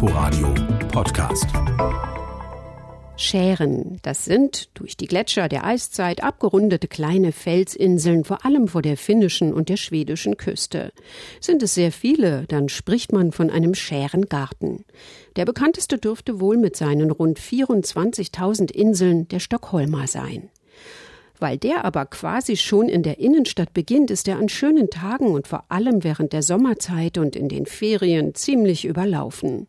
[0.00, 0.54] Inforadio
[0.92, 1.48] Podcast.
[3.16, 8.96] Schären, das sind durch die Gletscher der Eiszeit abgerundete kleine Felsinseln, vor allem vor der
[8.96, 10.92] finnischen und der schwedischen Küste.
[11.40, 14.84] Sind es sehr viele, dann spricht man von einem Schärengarten.
[15.34, 20.48] Der bekannteste dürfte wohl mit seinen rund 24.000 Inseln der Stockholmer sein.
[21.40, 25.48] Weil der aber quasi schon in der Innenstadt beginnt, ist er an schönen Tagen und
[25.48, 29.66] vor allem während der Sommerzeit und in den Ferien ziemlich überlaufen.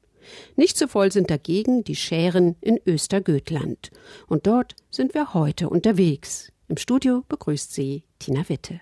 [0.55, 3.91] Nicht so voll sind dagegen die Schären in Östergötland.
[4.27, 6.51] Und dort sind wir heute unterwegs.
[6.67, 8.81] Im Studio begrüßt sie Tina Witte.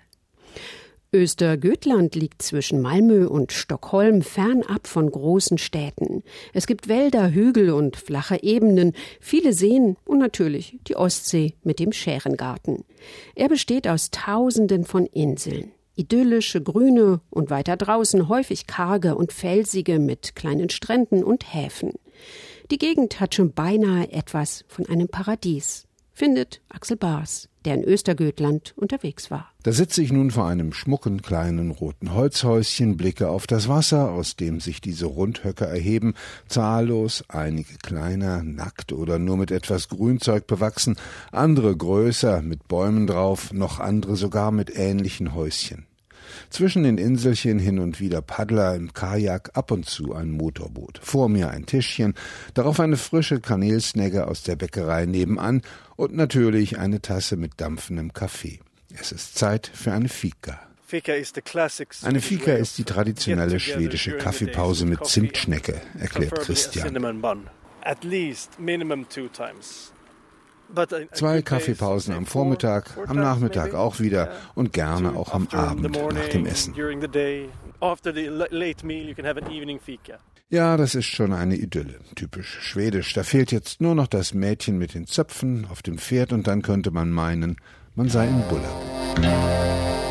[1.10, 6.22] Östergötland liegt zwischen Malmö und Stockholm fernab von großen Städten.
[6.52, 11.92] Es gibt Wälder, Hügel und flache Ebenen, viele Seen und natürlich die Ostsee mit dem
[11.92, 12.84] Schärengarten.
[13.34, 19.98] Er besteht aus Tausenden von Inseln idyllische grüne und weiter draußen häufig karge und felsige
[19.98, 21.92] mit kleinen Stränden und Häfen.
[22.70, 28.74] Die Gegend hat schon beinahe etwas von einem Paradies, findet Axel Baas, der in Östergötland
[28.76, 29.52] unterwegs war.
[29.62, 34.36] Da sitze ich nun vor einem schmucken kleinen roten Holzhäuschen, blicke auf das Wasser, aus
[34.36, 36.14] dem sich diese Rundhöcke erheben,
[36.48, 40.96] zahllos, einige kleiner, nackt oder nur mit etwas Grünzeug bewachsen,
[41.32, 45.86] andere größer, mit Bäumen drauf, noch andere sogar mit ähnlichen Häuschen.
[46.50, 51.00] Zwischen den Inselchen hin und wieder Paddler im Kajak, ab und zu ein Motorboot.
[51.02, 52.14] Vor mir ein Tischchen,
[52.54, 55.62] darauf eine frische Kanelsnegge aus der Bäckerei nebenan
[55.96, 58.60] und natürlich eine Tasse mit dampfendem Kaffee.
[58.98, 60.60] Es ist Zeit für eine Fika.
[62.02, 66.94] Eine Fika ist die traditionelle schwedische Kaffeepause mit Zimtschnecke, erklärt Christian.
[71.12, 76.46] Zwei Kaffeepausen am Vormittag, am Nachmittag auch wieder und gerne auch am Abend nach dem
[76.46, 76.74] Essen.
[80.50, 83.12] Ja, das ist schon eine Idylle, typisch schwedisch.
[83.12, 86.62] Da fehlt jetzt nur noch das Mädchen mit den Zöpfen auf dem Pferd und dann
[86.62, 87.56] könnte man meinen,
[87.94, 90.07] man sei in Bullab.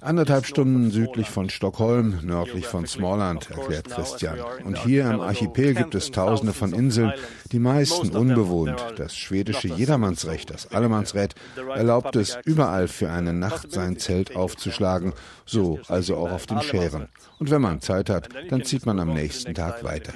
[0.00, 4.38] Anderthalb Stunden südlich von Stockholm, nördlich von Smallland, erklärt Christian.
[4.64, 7.12] Und hier im Archipel gibt es tausende von Inseln,
[7.52, 8.94] die meisten unbewohnt.
[8.96, 11.34] Das schwedische Jedermannsrecht, das Allemannsrecht,
[11.74, 15.12] erlaubt es, überall für eine Nacht sein Zelt aufzuschlagen,
[15.46, 17.08] so also auch auf den Schären.
[17.38, 20.12] Und wenn man Zeit hat, dann zieht man am nächsten Tag weiter.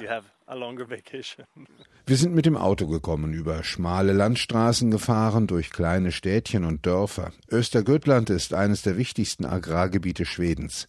[0.47, 7.31] Wir sind mit dem Auto gekommen, über schmale Landstraßen gefahren, durch kleine Städtchen und Dörfer.
[7.49, 10.85] Östergötland ist eines der wichtigsten Agrargebiete Schwedens.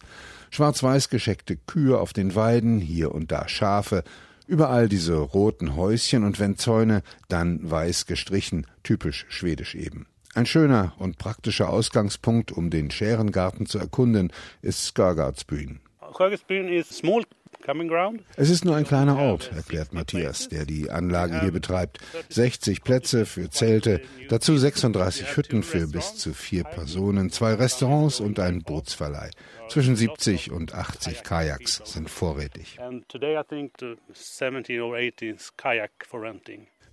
[0.51, 4.03] Schwarz-weiß gescheckte Kühe auf den Weiden, hier und da Schafe,
[4.45, 10.05] überall diese roten Häuschen und wenn Zäune, dann weiß gestrichen, typisch schwedisch eben.
[10.35, 14.31] Ein schöner und praktischer Ausgangspunkt, um den Schärengarten zu erkunden,
[14.61, 15.81] ist Skargardsbyen.
[16.13, 17.23] Skargardsbyen ist small
[18.37, 21.99] es ist nur ein kleiner Ort, erklärt Matthias, der die Anlage hier betreibt.
[22.29, 28.39] 60 Plätze für Zelte, dazu 36 Hütten für bis zu vier Personen, zwei Restaurants und
[28.39, 29.31] ein Bootsverleih.
[29.67, 32.79] Zwischen 70 und 80 Kajaks sind vorrätig.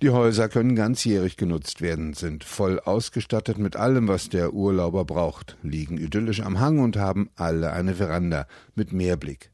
[0.02, 5.56] Die Häuser können ganzjährig genutzt werden, sind voll ausgestattet mit allem, was der Urlauber braucht,
[5.62, 9.53] liegen idyllisch am Hang und haben alle eine Veranda mit Meerblick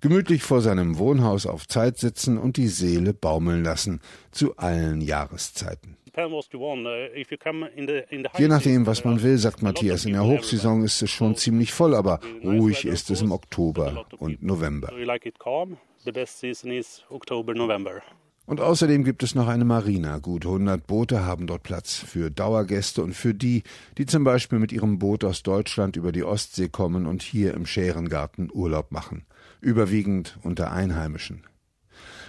[0.00, 5.98] gemütlich vor seinem Wohnhaus auf Zeit sitzen und die Seele baumeln lassen, zu allen Jahreszeiten.
[8.38, 10.04] Je nachdem, was man will, sagt Matthias.
[10.04, 14.42] In der Hochsaison ist es schon ziemlich voll, aber ruhig ist es im Oktober und
[14.42, 14.92] November.
[18.46, 20.18] Und außerdem gibt es noch eine Marina.
[20.18, 23.62] Gut 100 Boote haben dort Platz für Dauergäste und für die,
[23.98, 27.66] die zum Beispiel mit ihrem Boot aus Deutschland über die Ostsee kommen und hier im
[27.66, 29.26] Schärengarten Urlaub machen
[29.60, 31.42] überwiegend unter Einheimischen.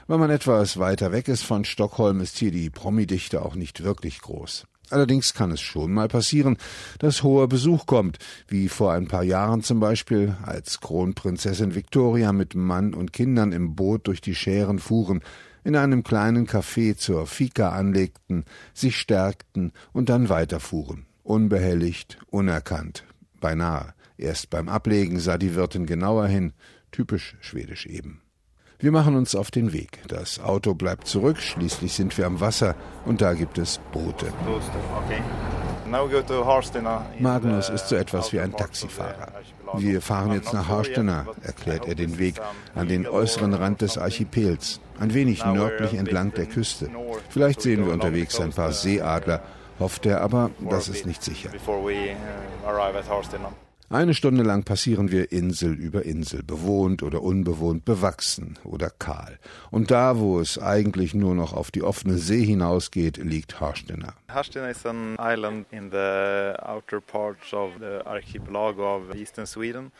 [0.08, 4.22] Wenn man etwas weiter weg ist von Stockholm, ist hier die Promidichte auch nicht wirklich
[4.22, 4.66] groß.
[4.90, 6.58] Allerdings kann es schon mal passieren,
[6.98, 8.18] dass hoher Besuch kommt,
[8.48, 13.76] wie vor ein paar Jahren zum Beispiel, als Kronprinzessin Victoria mit Mann und Kindern im
[13.76, 15.22] Boot durch die Schären fuhren,
[15.64, 23.04] in einem kleinen Café zur Fika anlegten, sich stärkten und dann weiterfuhren, unbehelligt, unerkannt,
[23.40, 23.94] beinahe.
[24.18, 26.54] Erst beim Ablegen sah die Wirtin genauer hin,
[26.92, 28.22] typisch schwedisch eben.
[28.82, 30.00] Wir machen uns auf den Weg.
[30.08, 32.76] Das Auto bleibt zurück, schließlich sind wir am Wasser
[33.06, 34.32] und da gibt es Boote.
[37.20, 39.34] Magnus ist so etwas wie ein Taxifahrer.
[39.74, 42.36] Wir fahren jetzt nach Harstena, erklärt er den Weg
[42.74, 46.90] an den äußeren Rand des Archipels, ein wenig nördlich entlang der Küste.
[47.30, 49.42] Vielleicht sehen wir unterwegs ein paar Seeadler,
[49.80, 51.50] hofft er, aber das ist nicht sicher.
[53.92, 59.40] Eine Stunde lang passieren wir Insel über Insel, bewohnt oder unbewohnt, bewachsen oder kahl.
[59.72, 64.14] Und da, wo es eigentlich nur noch auf die offene See hinausgeht, liegt Harstena.
[64.28, 69.92] Harstena is an island in the outer parts of the archipelago of eastern Sweden.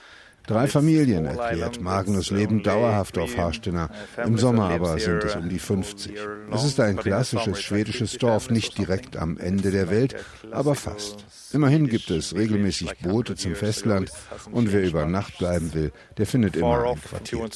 [0.50, 3.92] Drei Familien, erklärt Magnus, leben dauerhaft auf Harstena.
[4.18, 6.18] Im Sommer aber sind es um die 50.
[6.52, 10.16] Es ist ein klassisches schwedisches Dorf, nicht direkt am Ende der Welt,
[10.50, 11.24] aber fast.
[11.54, 14.12] Immerhin gibt es regelmäßig Boote zum Festland
[14.52, 17.48] und wer über Nacht bleiben will, der findet immer ein Quartier.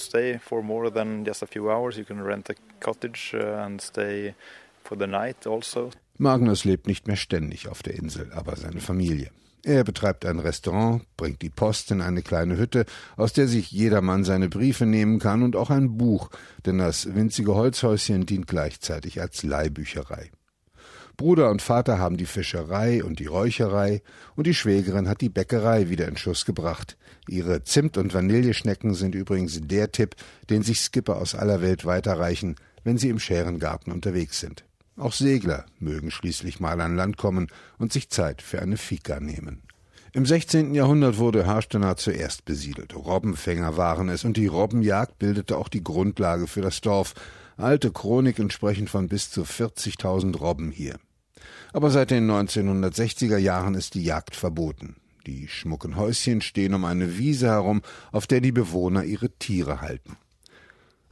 [6.19, 9.31] Magnus lebt nicht mehr ständig auf der Insel, aber seine Familie.
[9.65, 14.25] Er betreibt ein Restaurant, bringt die Post in eine kleine Hütte, aus der sich jedermann
[14.25, 16.29] seine Briefe nehmen kann und auch ein Buch,
[16.65, 20.31] denn das winzige Holzhäuschen dient gleichzeitig als Leihbücherei.
[21.15, 24.01] Bruder und Vater haben die Fischerei und die Räucherei
[24.35, 26.97] und die Schwägerin hat die Bäckerei wieder in Schuss gebracht.
[27.29, 30.15] Ihre Zimt- und Vanilleschnecken sind übrigens der Tipp,
[30.49, 34.65] den sich Skipper aus aller Welt weiterreichen, wenn sie im Schärengarten unterwegs sind.
[34.95, 37.47] Auch Segler mögen schließlich mal an Land kommen
[37.77, 39.63] und sich Zeit für eine Fika nehmen.
[40.15, 40.75] Im 16.
[40.75, 42.95] Jahrhundert wurde Harstena zuerst besiedelt.
[42.95, 47.15] Robbenfänger waren es und die Robbenjagd bildete auch die Grundlage für das Dorf.
[47.57, 50.99] Alte Chroniken sprechen von bis zu 40.000 Robben hier.
[51.71, 54.97] Aber seit den 1960er Jahren ist die Jagd verboten.
[55.25, 57.81] Die schmucken Häuschen stehen um eine Wiese herum,
[58.11, 60.17] auf der die Bewohner ihre Tiere halten.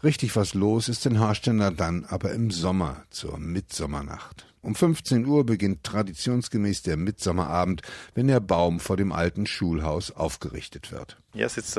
[0.03, 4.45] Richtig was los ist in Harstener dann aber im Sommer zur Mitsommernacht.
[4.63, 7.81] Um 15 Uhr beginnt traditionsgemäß der Mitsommerabend,
[8.13, 11.18] wenn der Baum vor dem alten Schulhaus aufgerichtet wird.
[11.33, 11.71] Das ist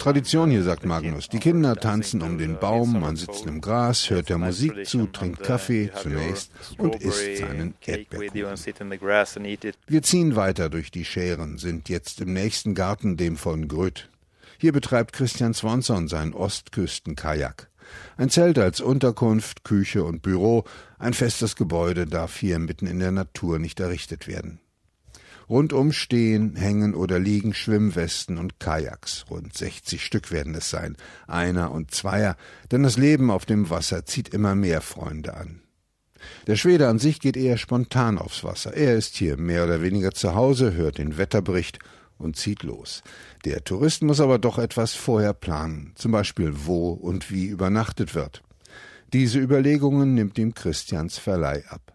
[0.00, 1.28] Tradition hier, sagt Magnus.
[1.28, 5.44] Die Kinder tanzen um den Baum, man sitzt im Gras, hört der Musik zu, trinkt
[5.44, 8.56] Kaffee zunächst und isst seinen Erdbeerkuchen.
[9.86, 14.08] Wir ziehen weiter durch die Schären, sind jetzt im nächsten Garten, dem von Gröth.
[14.62, 17.68] Hier betreibt Christian Swanson sein Ostküstenkajak.
[18.16, 20.62] Ein Zelt als Unterkunft, Küche und Büro,
[21.00, 24.60] ein festes Gebäude darf hier mitten in der Natur nicht errichtet werden.
[25.48, 29.24] Rundum stehen, hängen oder liegen Schwimmwesten und Kajaks.
[29.28, 32.36] Rund 60 Stück werden es sein, einer und zweier,
[32.70, 35.62] denn das Leben auf dem Wasser zieht immer mehr Freunde an.
[36.46, 38.74] Der Schwede an sich geht eher spontan aufs Wasser.
[38.74, 41.80] Er ist hier mehr oder weniger zu Hause, hört den Wetterbericht
[42.18, 43.02] und zieht los.
[43.44, 48.42] Der Tourist muss aber doch etwas vorher planen, zum Beispiel wo und wie übernachtet wird.
[49.12, 51.92] Diese Überlegungen nimmt ihm Christians Verleih ab.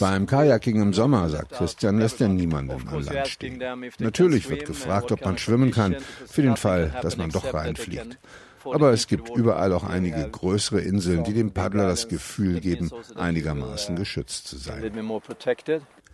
[0.00, 3.62] Beim Kajaking im Sommer, sagt Christian, lässt er niemanden an Land stehen.
[3.98, 5.96] Natürlich wird gefragt, ob man schwimmen kann,
[6.26, 8.18] für den Fall, dass man doch reinfliegt.
[8.64, 13.96] Aber es gibt überall auch einige größere Inseln, die dem Paddler das Gefühl geben, einigermaßen
[13.96, 14.92] geschützt zu sein.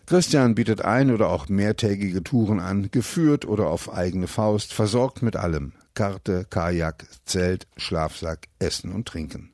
[0.08, 5.36] Christian bietet ein- oder auch mehrtägige Touren an, geführt oder auf eigene Faust, versorgt mit
[5.36, 5.74] allem.
[5.92, 9.52] Karte, Kajak, Zelt, Schlafsack, Essen und Trinken.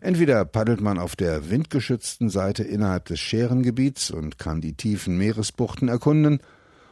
[0.00, 5.86] Entweder paddelt man auf der windgeschützten Seite innerhalb des Schärengebiets und kann die tiefen Meeresbuchten
[5.86, 6.40] erkunden,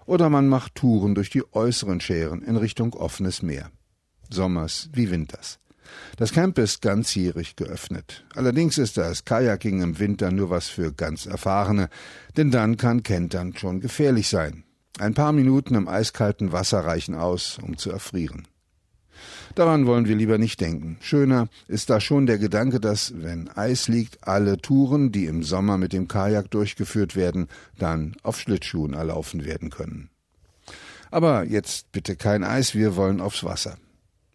[0.07, 3.73] oder man macht Touren durch die äußeren Schären in Richtung offenes Meer.
[4.31, 5.59] Sommers wie Winters.
[6.17, 8.25] Das Camp ist ganzjährig geöffnet.
[8.35, 11.89] Allerdings ist das Kajaking im Winter nur was für ganz Erfahrene,
[12.37, 14.65] denn dann kann Kentern schon gefährlich sein.
[14.99, 18.49] Ein paar Minuten im eiskalten Wasser reichen aus, um zu erfrieren.
[19.55, 20.99] Daran wollen wir lieber nicht denken.
[21.01, 25.79] Schöner ist da schon der Gedanke, dass, wenn Eis liegt, alle Touren, die im Sommer
[25.79, 30.11] mit dem Kajak durchgeführt werden, dann auf Schlittschuhen erlaufen werden können.
[31.11, 33.79] Aber jetzt bitte kein Eis, wir wollen aufs Wasser.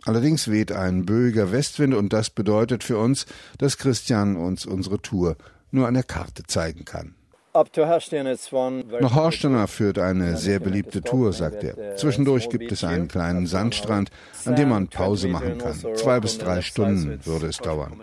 [0.06, 3.26] Allerdings weht ein böiger Westwind und das bedeutet für uns,
[3.58, 5.38] dass Christian uns unsere Tour
[5.72, 7.16] nur an der Karte zeigen kann.
[7.56, 11.96] Nach Horstener führt eine sehr beliebte Tour, sagt er.
[11.98, 14.10] Zwischendurch gibt es einen kleinen Sandstrand,
[14.46, 15.76] an dem man Pause machen kann.
[15.96, 18.02] Zwei bis drei Stunden würde es dauern.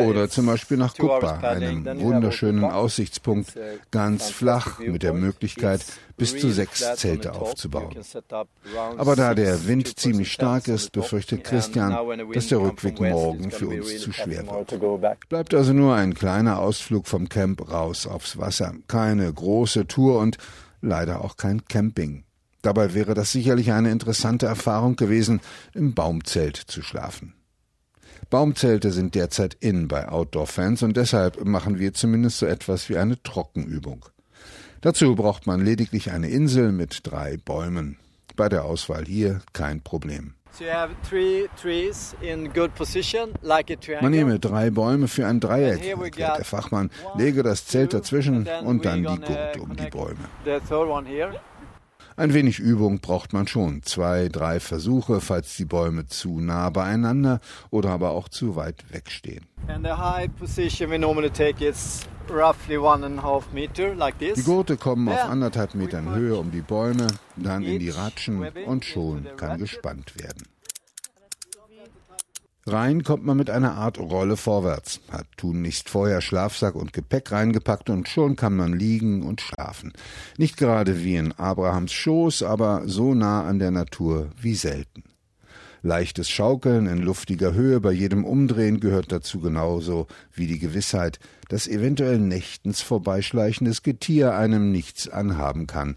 [0.00, 3.54] Oder zum Beispiel nach Kuppa, einem wunderschönen Aussichtspunkt,
[3.92, 5.84] ganz flach mit der Möglichkeit,
[6.20, 7.96] bis zu sechs Zelte aufzubauen.
[8.98, 11.96] Aber da der Wind ziemlich stark ist, befürchtet Christian,
[12.32, 15.28] dass der Rückweg morgen für uns zu schwer wird.
[15.28, 18.74] Bleibt also nur ein kleiner Ausflug vom Camp raus aufs Wasser.
[18.88, 20.38] Keine große Tour und
[20.80, 22.24] leider auch kein Camping.
[22.62, 25.40] Dabei wäre das sicherlich eine interessante Erfahrung gewesen,
[25.74, 27.34] im Baumzelt zu schlafen.
[28.28, 33.20] Baumzelte sind derzeit in bei Outdoor-Fans und deshalb machen wir zumindest so etwas wie eine
[33.22, 34.06] Trockenübung.
[34.82, 37.96] Dazu braucht man lediglich eine Insel mit drei Bäumen.
[38.36, 40.34] Bei der Auswahl hier kein Problem.
[44.02, 48.84] Man nehme drei Bäume für ein Dreieck, erklärt der Fachmann, lege das Zelt dazwischen und
[48.84, 50.18] dann die Gurte um die Bäume.
[52.16, 57.40] Ein wenig Übung braucht man schon, zwei, drei Versuche, falls die Bäume zu nah beieinander
[57.70, 59.46] oder aber auch zu weit wegstehen.
[64.36, 68.84] Die Gurte kommen auf anderthalb Metern Höhe um die Bäume, dann in die Ratschen und
[68.84, 70.46] schon kann gespannt werden.
[72.66, 77.90] Rein kommt man mit einer Art Rolle vorwärts, hat tunlichst vorher Schlafsack und Gepäck reingepackt
[77.90, 79.92] und schon kann man liegen und schlafen.
[80.36, 85.09] Nicht gerade wie in Abrahams Schoß, aber so nah an der Natur wie selten.
[85.82, 91.18] Leichtes Schaukeln in luftiger Höhe bei jedem Umdrehen gehört dazu genauso wie die Gewissheit,
[91.48, 95.96] dass eventuell nächtens vorbeischleichendes Getier einem nichts anhaben kann,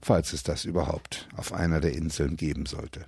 [0.00, 3.04] falls es das überhaupt auf einer der Inseln geben sollte.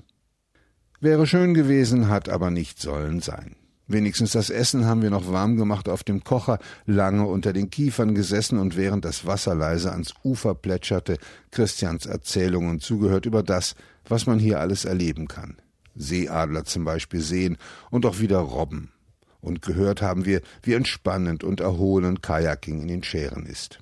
[1.01, 3.57] Wäre schön gewesen, hat aber nicht sollen sein.
[3.87, 8.15] Wenigstens das Essen haben wir noch warm gemacht auf dem Kocher, lange unter den Kiefern
[8.15, 11.17] gesessen und während das Wasser leise ans Ufer plätscherte,
[11.51, 13.75] Christians Erzählungen zugehört über das,
[14.07, 15.57] was man hier alles erleben kann.
[15.95, 17.57] Seeadler zum Beispiel sehen
[17.91, 18.93] und auch wieder Robben.
[19.41, 23.79] Und gehört haben wir, wie entspannend und erholend Kajaking in den Schären ist.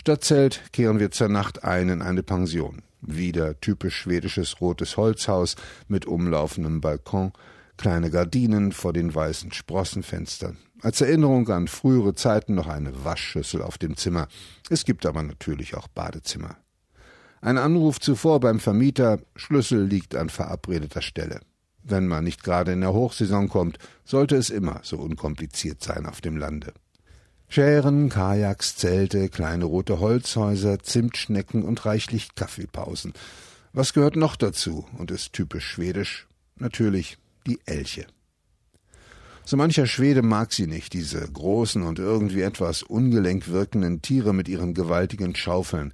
[0.00, 2.82] Statt Zelt kehren wir zur Nacht ein in eine Pension.
[3.00, 5.56] Wieder typisch schwedisches rotes Holzhaus
[5.88, 7.32] mit umlaufendem Balkon,
[7.76, 10.58] kleine Gardinen vor den weißen Sprossenfenstern.
[10.82, 14.28] Als Erinnerung an frühere Zeiten noch eine Waschschüssel auf dem Zimmer.
[14.70, 16.56] Es gibt aber natürlich auch Badezimmer.
[17.40, 21.40] Ein Anruf zuvor beim Vermieter, Schlüssel liegt an verabredeter Stelle.
[21.82, 26.20] Wenn man nicht gerade in der Hochsaison kommt, sollte es immer so unkompliziert sein auf
[26.20, 26.72] dem Lande.
[27.48, 33.12] Schären, Kajaks, Zelte, kleine rote Holzhäuser, Zimtschnecken und reichlich Kaffeepausen.
[33.72, 36.26] Was gehört noch dazu und ist typisch schwedisch?
[36.56, 38.06] Natürlich die Elche.
[39.44, 44.48] So mancher Schwede mag sie nicht, diese großen und irgendwie etwas ungelenk wirkenden Tiere mit
[44.48, 45.92] ihren gewaltigen Schaufeln.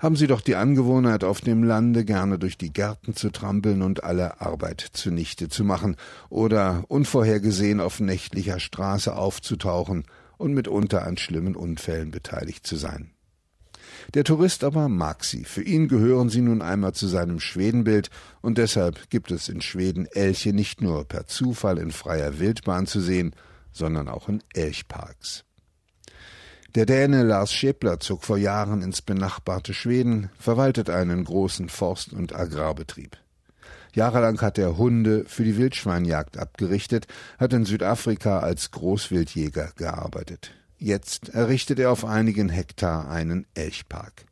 [0.00, 4.02] Haben sie doch die Angewohnheit, auf dem Lande gerne durch die Gärten zu trampeln und
[4.02, 5.94] alle Arbeit zunichte zu machen
[6.28, 10.04] oder unvorhergesehen auf nächtlicher Straße aufzutauchen–
[10.40, 13.10] und mitunter an schlimmen Unfällen beteiligt zu sein.
[14.14, 15.44] Der Tourist aber mag sie.
[15.44, 18.08] Für ihn gehören sie nun einmal zu seinem Schwedenbild
[18.40, 23.00] und deshalb gibt es in Schweden Elche nicht nur per Zufall in freier Wildbahn zu
[23.00, 23.34] sehen,
[23.72, 25.44] sondern auch in Elchparks.
[26.76, 32.32] Der Däne Lars Schäpler zog vor Jahren ins benachbarte Schweden, verwaltet einen großen Forst- und
[32.32, 33.16] Agrarbetrieb.
[33.92, 37.08] Jahrelang hat er Hunde für die Wildschweinjagd abgerichtet,
[37.38, 40.52] hat in Südafrika als Großwildjäger gearbeitet.
[40.78, 44.26] Jetzt errichtet er auf einigen Hektar einen Elchpark.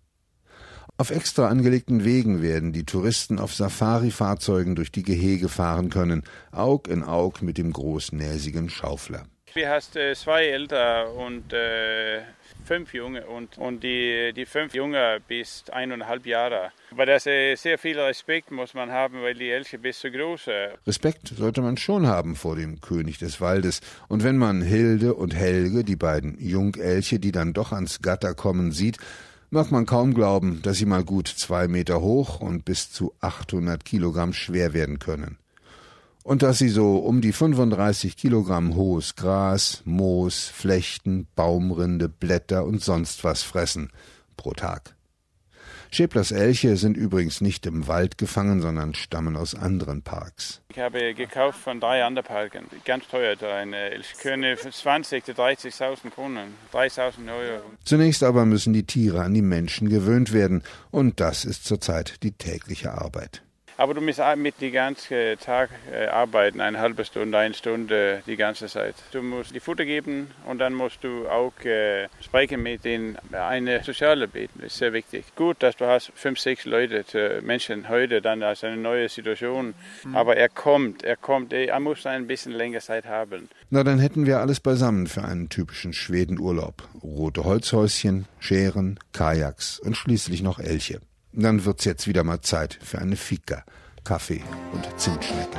[0.97, 6.89] Auf extra angelegten Wegen werden die Touristen auf Safari-Fahrzeugen durch die Gehege fahren können, Aug
[6.89, 9.25] in Aug mit dem großnäsigen Schaufler.
[9.59, 12.21] Wir hast zwei Eltern und äh,
[12.65, 16.71] fünf Junge und, und die, die fünf Junge bis eineinhalb Jahre.
[16.93, 20.47] Aber das ist sehr viel Respekt muss man haben, weil die Elche bis so groß
[20.87, 23.81] Respekt sollte man schon haben vor dem König des Waldes.
[24.07, 28.71] Und wenn man Hilde und Helge, die beiden Jungelche, die dann doch ans Gatter kommen,
[28.71, 28.99] sieht,
[29.51, 33.85] mag man kaum glauben, dass sie mal gut zwei Meter hoch und bis zu 800
[33.85, 35.37] Kilogramm schwer werden können
[36.29, 42.83] und dass sie so um die 35 Kilogramm hohes Gras, Moos, Flechten, Baumrinde, Blätter und
[42.83, 43.91] sonst was fressen
[44.37, 44.95] pro Tag.
[45.91, 50.61] Schäblers Elche sind übrigens nicht im Wald gefangen, sondern stammen aus anderen Parks.
[50.69, 56.11] Ich habe gekauft von drei anderen Parken, ganz teuer, eine Elchkönne für 20.000 zu 30.000
[56.11, 57.63] Kronen, 3.000 Euro.
[57.85, 62.33] Zunächst aber müssen die Tiere an die Menschen gewöhnt werden, und das ist zurzeit die
[62.33, 63.43] tägliche Arbeit.
[63.79, 68.35] Aber du musst mit den ganzen Tag äh, arbeiten, eine halbe Stunde, eine Stunde die
[68.35, 68.97] ganze Zeit.
[69.13, 73.85] Du musst die Futter geben und dann musst du auch äh, sprechen mit den eine
[73.85, 74.65] soziale Beten.
[74.65, 75.27] Ist sehr wichtig.
[75.37, 79.75] Gut, dass du hast fünf, sechs Leute, Menschen heute, dann als eine neue Situation.
[80.03, 80.17] Mhm.
[80.17, 81.53] Aber er kommt, er kommt.
[81.53, 83.49] Er muss ein bisschen länger Zeit haben.
[83.71, 86.83] Na, dann hätten wir alles beisammen für einen typischen Schwedenurlaub.
[87.01, 91.01] Rote Holzhäuschen, Scheren, Kajaks und schließlich noch Elche.
[91.33, 93.65] Dann wird's jetzt wieder mal Zeit für eine Fika,
[94.05, 94.43] Kaffee
[94.73, 95.59] und Zimtschnecke.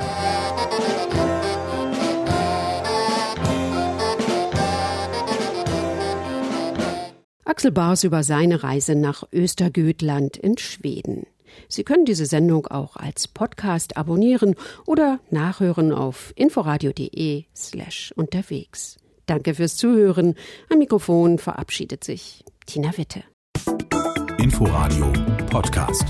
[7.44, 11.26] Axel Bars über seine Reise nach Östergötland in Schweden.
[11.68, 14.54] Sie können diese Sendung auch als Podcast abonnieren
[14.86, 18.96] oder nachhören auf inforadio.de slash unterwegs.
[19.26, 20.36] Danke fürs Zuhören.
[20.70, 23.24] Am Mikrofon verabschiedet sich Tina Witte.
[24.42, 25.12] Inforadio
[25.50, 26.08] Podcast.